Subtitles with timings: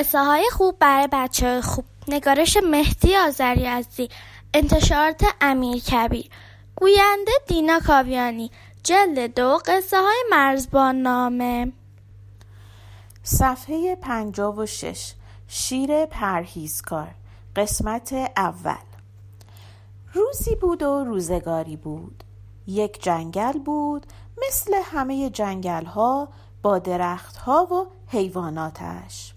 [0.00, 1.84] قصه های خوب برای بچه خوب.
[2.08, 4.08] نگارش مهدی آذری ازی
[4.54, 6.30] انتشارات امیر کبیر.
[6.76, 8.50] گوینده دینا کاویانی.
[8.82, 11.72] جلد دو قصه های مرزبان نامه.
[13.22, 15.14] صفحه پنجاب و شش.
[15.48, 17.14] شیر پرهیزکار.
[17.56, 18.84] قسمت اول.
[20.12, 22.24] روزی بود و روزگاری بود.
[22.66, 24.06] یک جنگل بود
[24.48, 26.28] مثل همه جنگل ها
[26.62, 29.34] با درخت ها و حیواناتش.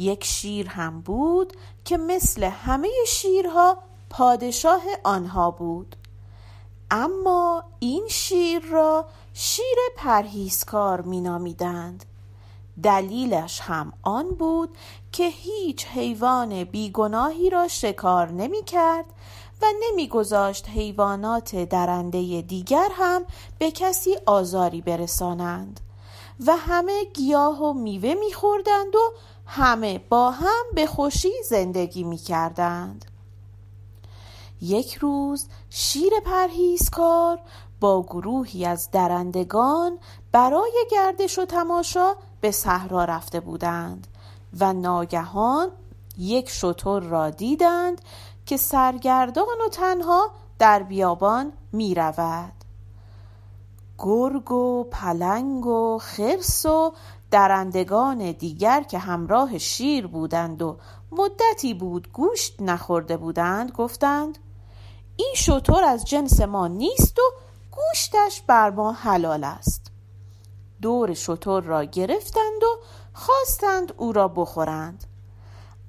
[0.00, 1.52] یک شیر هم بود
[1.84, 3.78] که مثل همه شیرها
[4.10, 5.96] پادشاه آنها بود.
[6.90, 12.04] اما این شیر را شیر پرهیزکار مینامیدند.
[12.82, 14.76] دلیلش هم آن بود
[15.12, 19.04] که هیچ حیوان بیگناهی را شکار نمی کرد
[19.62, 23.24] و نمیگذاشت حیوانات درنده دیگر هم
[23.58, 25.80] به کسی آزاری برسانند.
[26.46, 29.12] و همه گیاه و میوه میخوردند و
[29.46, 33.04] همه با هم به خوشی زندگی می‌کردند.
[34.60, 37.40] یک روز شیر پرهیزکار
[37.80, 39.98] با گروهی از درندگان
[40.32, 44.06] برای گردش و تماشا به صحرا رفته بودند
[44.60, 45.68] و ناگهان
[46.18, 48.00] یک شتر را دیدند
[48.46, 51.94] که سرگردان و تنها در بیابان می
[54.00, 56.92] گرگ و پلنگ و خرس و
[57.30, 60.76] درندگان دیگر که همراه شیر بودند و
[61.12, 64.38] مدتی بود گوشت نخورده بودند گفتند
[65.16, 67.22] این شطور از جنس ما نیست و
[67.70, 69.90] گوشتش بر ما حلال است.
[70.82, 72.78] دور شطور را گرفتند و
[73.12, 75.04] خواستند او را بخورند.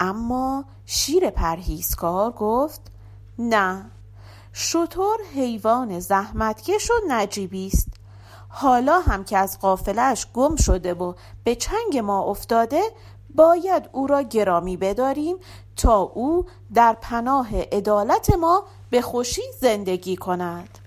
[0.00, 2.80] اما شیر پرهیزکار گفت
[3.38, 3.90] نه
[4.52, 7.89] شطور حیوان زحمتکش و نجیبی است.
[8.52, 11.12] حالا هم که از قافلش گم شده و
[11.44, 12.82] به چنگ ما افتاده
[13.34, 15.36] باید او را گرامی بداریم
[15.76, 20.78] تا او در پناه عدالت ما به خوشی زندگی کند.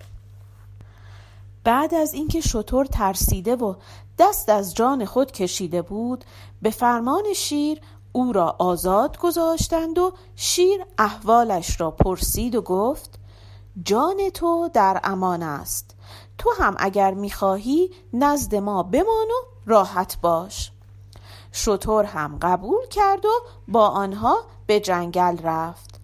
[1.63, 3.73] بعد از اینکه شطور ترسیده و
[4.19, 6.25] دست از جان خود کشیده بود
[6.61, 7.81] به فرمان شیر
[8.11, 13.19] او را آزاد گذاشتند و شیر احوالش را پرسید و گفت
[13.83, 15.92] جان تو در امان است.
[16.37, 20.71] تو هم اگر می‌خواهی نزد ما بمان و راحت باش.
[21.51, 23.29] شطور هم قبول کرد و
[23.67, 25.99] با آنها به جنگل رفت.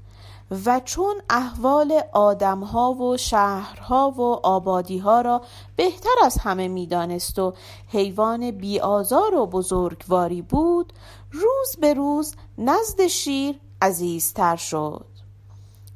[0.65, 5.41] و چون احوال آدمها و شهرها و آبادیها را
[5.75, 7.53] بهتر از همه می‌دانست و
[7.87, 10.93] حیوان بیآزار و بزرگواری بود
[11.31, 15.05] روز به روز نزد شیر عزیزتر شد.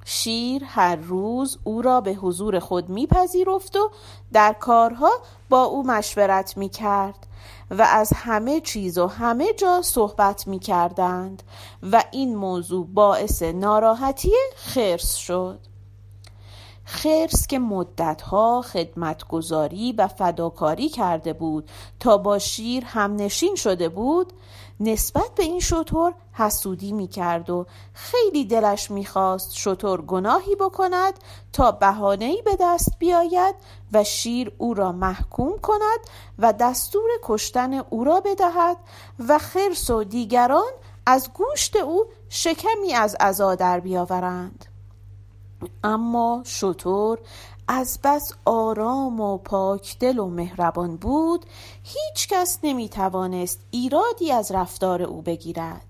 [0.05, 3.91] شیر هر روز او را به حضور خود میپذیرفت و
[4.33, 5.11] در کارها
[5.49, 7.27] با او مشورت می‌کرد
[7.71, 11.43] و از همه چیز و همه جا صحبت می‌کردند
[11.91, 15.59] و این موضوع باعث ناراحتی خرس شد.
[16.85, 24.33] خرس که مدتها خدمتگذاری و فداکاری کرده بود تا با شیر هم نشین شده بود
[24.79, 31.13] نسبت به این شطور حسودی می کرد و خیلی دلش می‌خواست شطور گناهی بکند
[31.53, 33.55] تا بهانه‌ای به دست بیاید
[33.93, 35.99] و شیر او را محکوم کند
[36.39, 38.77] و دستور کشتن او را بدهد
[39.27, 40.71] و خرس و دیگران
[41.05, 44.72] از گوشت او شکمی از عزا در بیاورند.
[45.83, 47.19] اما شطور
[47.67, 51.45] از بس آرام و پاکدل و مهربان بود
[51.83, 55.85] هیچ کس نمی توانست ایرادی از رفتار او بگیرد.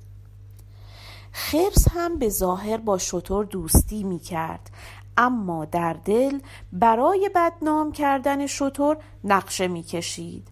[1.32, 4.70] خرس هم به ظاهر با شطور دوستی می کرد
[5.18, 6.40] اما در دل
[6.74, 10.48] برای بدنام کردن شطور نقشه می کشید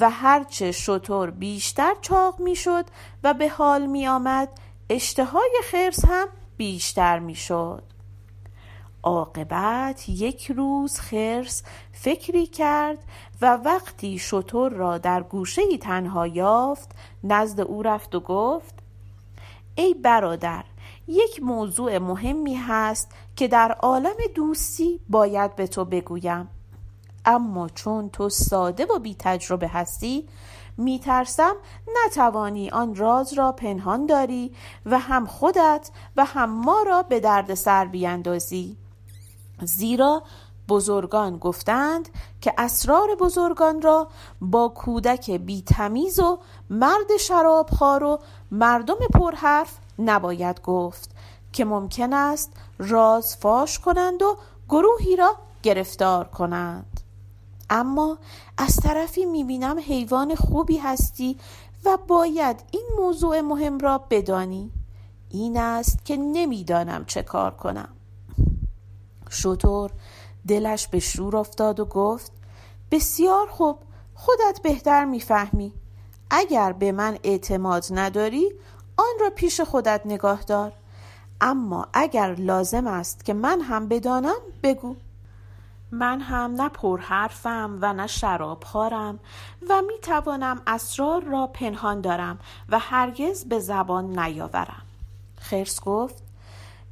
[0.00, 2.84] و هرچه شطور بیشتر چاق می شد
[3.24, 4.48] و به حال می آمد
[4.90, 7.82] اشتهای خرس هم بیشتر می شد
[9.06, 11.62] عاقبت یک روز خرس
[11.92, 12.98] فکری کرد
[13.42, 16.90] و وقتی شطور را در گوشه تنها یافت
[17.24, 18.74] نزد او رفت و گفت
[19.74, 20.64] ای برادر
[21.08, 26.48] یک موضوع مهمی هست که در عالم دوستی باید به تو بگویم.
[27.24, 30.28] اما چون تو ساده و بی تجربه هستی
[30.76, 31.54] میترسم
[32.06, 34.52] نتوانی آن راز را پنهان داری
[34.86, 38.76] و هم خودت و هم ما را به درد سر بیندازی
[39.62, 40.22] زیرا
[40.68, 42.08] بزرگان گفتند
[42.40, 44.08] که اسرار بزرگان را
[44.40, 46.38] با کودک بیتمیز و
[46.70, 48.18] مرد شرابخوار و
[48.50, 51.10] مردم پرحرف نباید گفت
[51.52, 54.36] که ممکن است راز فاش کنند و
[54.68, 57.00] گروهی را گرفتار کنند.
[57.70, 58.18] اما
[58.58, 61.38] از طرفی می‌بینم حیوان خوبی هستی
[61.84, 64.70] و باید این موضوع مهم را بدانی.
[65.30, 67.88] این است که نمی‌دانم چه کار کنم.
[69.30, 69.90] شطور
[70.48, 72.32] دلش به شور افتاد و گفت
[72.90, 73.78] بسیار خوب
[74.14, 75.72] خودت بهتر می‌فهمی.
[76.30, 78.50] اگر به من اعتماد نداری
[78.96, 80.72] آن را پیش خودت نگاه دار.
[81.40, 84.96] اما اگر لازم است که من هم بدانم بگو.
[85.90, 89.18] من هم نه پرحرفم و نه شراب خارم
[89.68, 92.38] و می توانم اسرار را پنهان دارم
[92.68, 94.82] و هرگز به زبان نیاورم.
[95.40, 96.25] خرس گفت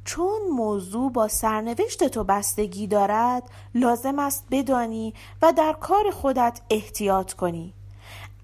[0.05, 3.43] چون موضوع با سرنوشت تو بستگی دارد
[3.75, 7.73] لازم است بدانی و در کار خودت احتیاط کنی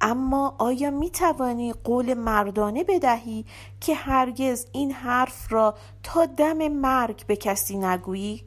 [0.02, 3.46] اما آیا می توانی قول مردانه بدهی
[3.81, 8.44] که هرگز این حرف را تا دم مرگ به کسی نگویی؟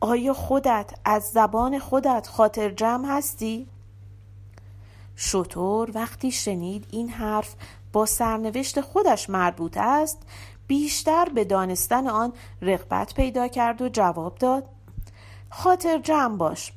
[0.00, 3.66] آیا خودت از زبان خودت خاطر جمع هستی؟
[5.16, 7.54] شطور وقتی شنید این حرف
[7.92, 10.22] با سرنوشت خودش مربوط است
[10.72, 12.32] بیشتر به دانستن آن
[12.62, 14.64] رغبت پیدا کرد و جواب داد.
[15.50, 16.72] خاطر جمع باش.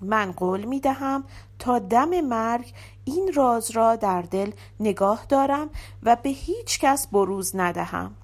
[0.00, 1.24] من قول می دهم
[1.58, 2.72] تا دم مرگ
[3.04, 4.50] این راز را در دل
[4.80, 5.70] نگاه دارم
[6.02, 8.14] و به هیچ کس بروز ندهم.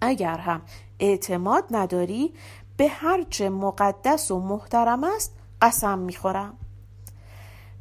[0.00, 0.62] اگر هم
[1.00, 2.34] اعتماد نداری
[2.76, 5.32] به هرچه مقدس و محترم است
[5.62, 6.54] قسم می‌خورم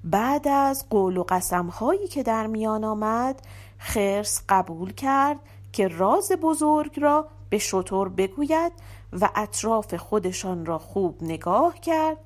[0.03, 3.42] بعد از قول و قسم هایی که در میان آمد
[3.77, 5.39] خرس قبول کرد
[5.73, 8.71] که راز بزرگ را به شطور بگوید
[9.13, 12.18] و اطراف خودشان را خوب نگاه کرد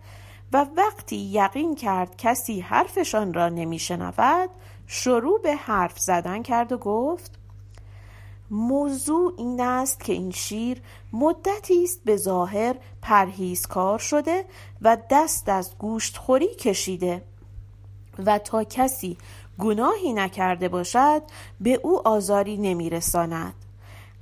[0.53, 4.49] و وقتی یقین کرد کسی حرفشان را نمیشنود
[4.87, 7.31] شروع به حرف زدن کرد و گفت
[8.51, 10.81] موضوع این است که این شیر
[11.13, 14.45] مدتی است به ظاهر پرهیزکار شده
[14.81, 17.23] و دست از گوشت خوری کشیده
[18.25, 19.17] و تا کسی
[19.59, 21.21] گناهی نکرده باشد
[21.61, 23.53] به او آزاری نمیرساند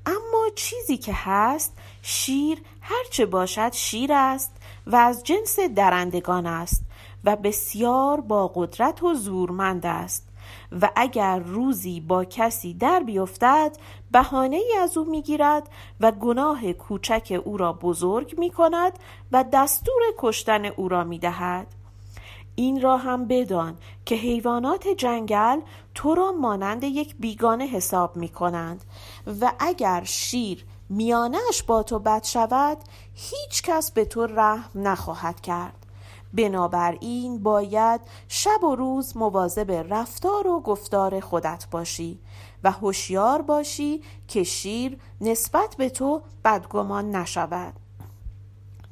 [0.06, 4.51] اما چیزی که هست شیر هرچه باشد شیر است
[4.88, 6.83] و از جنس درندگان است
[7.24, 10.30] و بسیار با قدرت و زورمند است
[10.81, 13.77] و اگر روزی با کسی در بیفتد
[14.12, 15.69] بهانه ای از او می‌گیرد
[16.00, 19.00] و گناه کوچک او را بزرگ می کند
[19.31, 21.68] و دستور کشتن او را می دهد.
[22.55, 25.59] این را هم بدان که حیوانات جنگل
[25.95, 28.83] تو را مانند یک بیگانه حساب می کنند.
[29.41, 32.77] و اگر شیر میانش با تو بد شود
[33.13, 35.85] هیچ کس به تو رحم نخواهد کرد.
[36.33, 42.19] بنابراین باید شب و روز مواظب رفتار و گفتار خودت باشی
[42.63, 47.73] و هوشیار باشی که شیر نسبت به تو بدگمان نشود.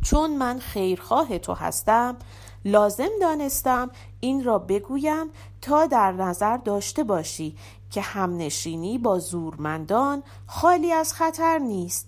[0.03, 2.17] چون من خیرخواه تو هستم
[2.65, 5.27] لازم دانستم این را بگویم
[5.61, 7.55] تا در نظر داشته باشی
[7.91, 12.07] که همنشینی با زورمندان خالی از خطر نیست.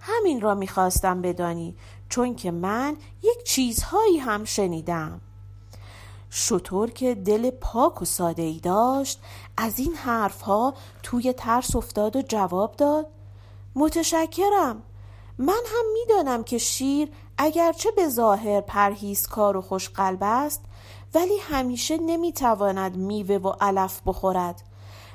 [0.00, 1.76] همین را می‌خواستم بدانی
[2.08, 5.20] چون که من یک چیزهایی هم شنیدم.
[6.30, 9.20] شطور که دل پاک و ساده ای داشت
[9.56, 13.06] از این حرفها توی ترس افتاد و جواب داد
[13.74, 14.82] متشکرم.
[15.38, 20.64] من هم می‌دانم که شیر اگرچه به ظاهر پرهیزکار و خوشقلب است
[21.14, 24.62] ولی همیشه نمی‌تواند میوه و علف بخورد.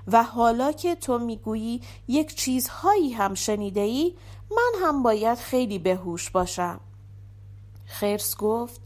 [0.08, 4.16] و حالا که تو می‌گویی یک چیزهایی هم شنیده ای
[4.52, 6.80] من هم باید خیلی بهوش باشم.
[7.86, 8.82] خرس گفت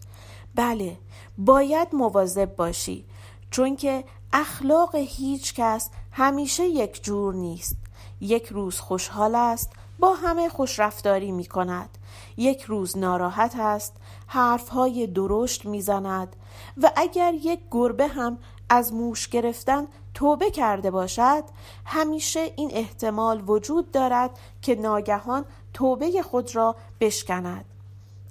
[0.55, 0.97] بله
[1.37, 3.05] باید مواظب باشی
[3.51, 7.77] چون که اخلاق هیچ کس همیشه یک جور نیست.
[8.21, 11.97] یک روز خوشحال است با همه خوشرفتاری می کند
[12.37, 13.97] یک روز ناراحت است
[14.27, 16.35] حرفهای درشت می‌زند
[16.81, 18.37] و اگر یک گربه هم
[18.69, 21.43] از موش گرفتن توبه کرده باشد
[21.85, 27.65] همیشه این احتمال وجود دارد که ناگهان توبه خود را بشکند.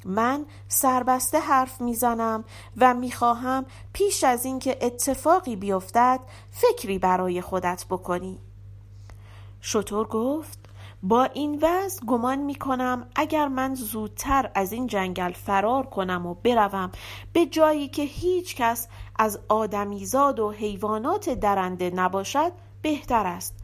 [0.04, 2.44] من سربسته حرف می‌زنم
[2.76, 8.38] و می‌خواهم پیش از اینکه اتفاقی بیفتد فکری برای خودت بکنی.
[9.61, 10.62] شطور گفت
[11.04, 16.35] با این وضع گمان می کنم اگر من زودتر از این جنگل فرار کنم و
[16.35, 16.92] بروم
[17.32, 23.54] به جایی که هیچ کس از آدمیزاد و حیوانات درنده نباشد بهتر است.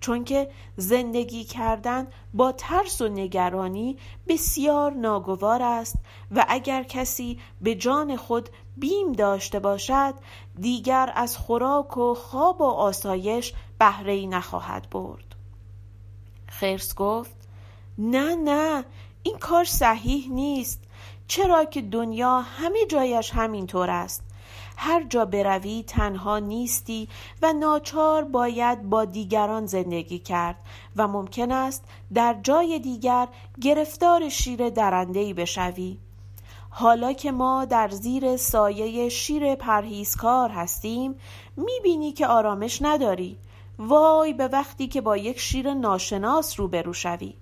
[0.00, 3.96] چون که زندگی کردن با ترس و نگرانی
[4.28, 5.96] بسیار ناگوار است
[6.30, 10.14] و اگر کسی به جان خود بیم داشته باشد
[10.60, 15.35] دیگر از خوراک و خواب و آسایش بهره نخواهد برد.
[16.60, 17.36] خرس گفت
[17.98, 18.84] نه نه
[19.22, 20.82] این کار صحیح نیست
[21.28, 24.22] چرا که دنیا همه جایش همینطور است.
[24.76, 27.08] هر جا بروی تنها نیستی
[27.42, 30.56] و ناچار باید با دیگران زندگی کرد
[30.96, 31.84] و ممکن است
[32.14, 33.28] در جای دیگر
[33.60, 35.98] گرفتار شیر درندهی بشوی.
[36.70, 41.14] حالا که ما در زیر سایه شیر پرهیزکار هستیم
[41.56, 43.36] می‌بینی که آرامش نداری.
[43.78, 47.34] وای به وقتی که با یک شیر ناشناس روبرو شوی.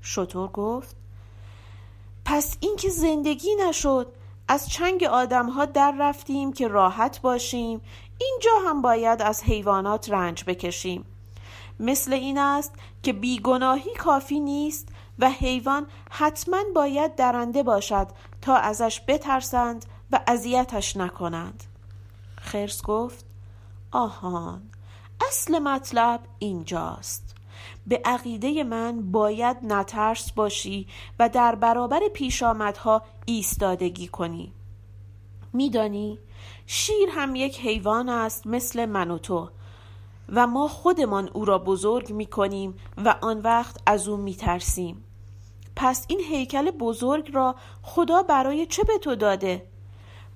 [0.00, 0.96] شطور گفت
[2.24, 4.12] پس اینکه زندگی نشد
[4.48, 7.80] از چنگ آدم ها در رفتیم که راحت باشیم
[8.18, 11.04] اینجا هم باید از حیوانات رنج بکشیم.
[11.80, 12.72] مثل این است
[13.02, 18.08] که بیگناهی کافی نیست و حیوان حتما باید درنده باشد
[18.42, 21.64] تا ازش بترسند و اذیتش نکنند.
[22.40, 23.24] خرس گفت
[23.92, 24.62] آهان.
[25.28, 27.34] اصل مطلب اینجاست.
[27.86, 30.86] به عقیده من باید نترس باشی
[31.18, 34.52] و در برابر پیشامدها ایستادگی کنی.
[35.52, 36.18] میدانی
[36.66, 39.48] شیر هم یک حیوان است مثل من و تو
[40.32, 45.04] و ما خودمان او را بزرگ می کنیم و آن وقت از او می ترسیم
[45.76, 49.66] پس این هیکل بزرگ را خدا برای چه به تو داده؟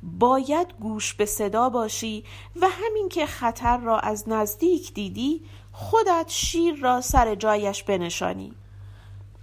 [0.02, 2.24] باید گوش به صدا باشی
[2.62, 5.42] و همین که خطر را از نزدیک دیدی
[5.72, 8.54] خودت شیر را سر جایش بنشانی.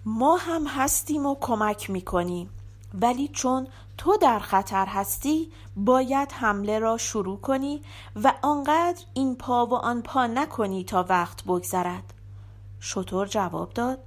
[0.05, 2.49] ما هم هستیم و کمک می‌کنیم
[3.01, 7.81] ولی چون تو در خطر هستی باید حمله را شروع کنی
[8.15, 12.13] و آنقدر این پا و آن پا نکنی تا وقت بگذرد.
[12.79, 13.99] شطور جواب داد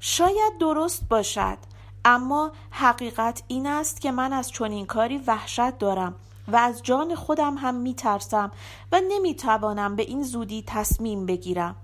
[0.00, 1.58] شاید درست باشد.
[2.04, 6.14] اما حقیقت این است که من از چنین کاری وحشت دارم
[6.48, 8.50] و از جان خودم هم می ترسم
[8.92, 11.76] و نمی توانم به این زودی تصمیم بگیرم.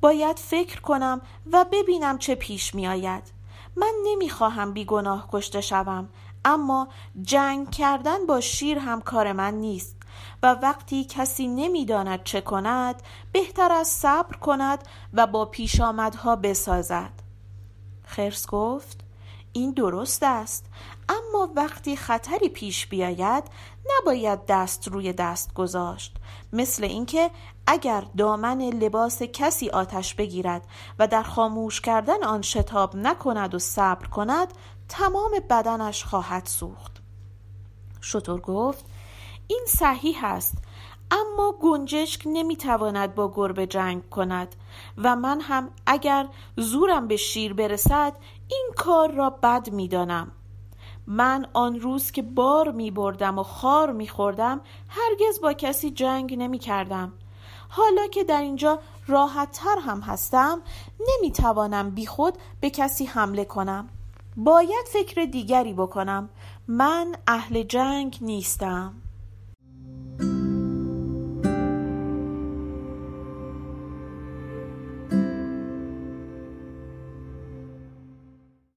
[0.00, 1.20] باید فکر کنم
[1.52, 3.22] و ببینم چه پیش می آید
[3.76, 6.08] من نمی خواهم بیگناه کشته شوم
[6.44, 6.88] اما
[7.22, 9.96] جنگ کردن با شیر هم کار من نیست
[10.42, 13.02] و وقتی کسی نمی‌داند چه کند
[13.32, 17.12] بهتر از صبر کند و با پیشامدها بسازد.
[18.04, 19.09] خرس گفت
[19.52, 20.66] این درست است.
[21.08, 23.44] اما وقتی خطری پیش بیاید
[23.90, 26.16] نباید دست روی دست گذاشت.
[26.52, 27.30] مثل اینکه
[27.66, 30.66] اگر دامن لباس کسی آتش بگیرد
[30.98, 34.48] و در خاموش کردن آن شتاب نکند و صبر کند
[34.88, 37.02] تمام بدنش خواهد سوخت.
[38.00, 38.84] شطور گفت
[39.46, 40.54] این صحیح است
[41.10, 44.56] اما گنجشک نمی‌تواند با گربه جنگ کند
[44.98, 48.12] و من هم اگر زورم به شیر برسد
[48.50, 50.32] این کار را بد می‌دانم.
[51.06, 56.34] من آن روز که بار می بردم و خار می خوردم هرگز با کسی جنگ
[56.38, 57.12] نمی کردم
[57.68, 60.62] حالا که در اینجا راحت تر هم هستم
[61.08, 63.88] نمی توانم بی خود به کسی حمله کنم.
[64.36, 66.28] باید فکر دیگری بکنم.
[66.68, 68.94] من اهل جنگ نیستم.